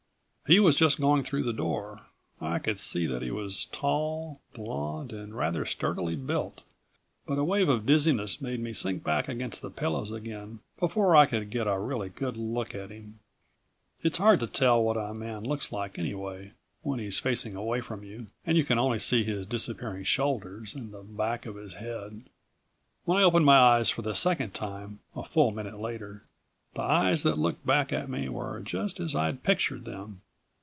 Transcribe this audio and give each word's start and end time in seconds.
He 0.51 0.59
was 0.59 0.75
just 0.75 0.99
going 0.99 1.23
through 1.23 1.43
the 1.43 1.53
door. 1.53 2.07
I 2.41 2.59
could 2.59 2.77
see 2.77 3.05
that 3.05 3.21
he 3.21 3.31
was 3.31 3.67
tall, 3.71 4.41
blond 4.53 5.13
and 5.13 5.33
rather 5.33 5.63
sturdily 5.63 6.17
built, 6.17 6.59
but 7.25 7.37
a 7.37 7.43
wave 7.45 7.69
of 7.69 7.85
dizziness 7.85 8.41
made 8.41 8.59
me 8.59 8.73
sink 8.73 9.01
back 9.01 9.29
against 9.29 9.61
the 9.61 9.69
pillows 9.69 10.11
again 10.11 10.59
before 10.77 11.15
I 11.15 11.25
could 11.25 11.51
get 11.51 11.67
a 11.67 11.79
really 11.79 12.09
good 12.09 12.35
look 12.35 12.75
at 12.75 12.89
him. 12.89 13.19
It's 14.01 14.17
hard 14.17 14.41
to 14.41 14.45
tell 14.47 14.83
what 14.83 14.97
a 14.97 15.13
man 15.13 15.45
looks 15.45 15.71
like 15.71 15.97
anyway, 15.97 16.51
when 16.81 16.99
he's 16.99 17.17
facing 17.17 17.55
away 17.55 17.79
from 17.79 18.03
you, 18.03 18.27
and 18.45 18.57
you 18.57 18.65
can 18.65 18.77
only 18.77 18.99
see 18.99 19.23
his 19.23 19.45
disappearing 19.45 20.03
shoulders 20.03 20.75
and 20.75 20.91
the 20.91 21.01
back 21.01 21.45
of 21.45 21.55
his 21.55 21.75
head. 21.75 22.25
When 23.05 23.17
I 23.17 23.23
opened 23.23 23.45
my 23.45 23.57
eyes 23.57 23.89
for 23.89 24.01
the 24.01 24.15
second 24.15 24.53
time, 24.53 24.99
a 25.15 25.23
full 25.23 25.51
minute 25.51 25.79
later, 25.79 26.25
the 26.73 26.81
eyes 26.81 27.23
that 27.23 27.39
looked 27.39 27.65
back 27.65 27.93
at 27.93 28.09
me 28.09 28.27
were 28.27 28.59
just 28.59 28.99
as 28.99 29.15
I'd 29.15 29.43
pictured 29.43 29.85
them. 29.85 30.19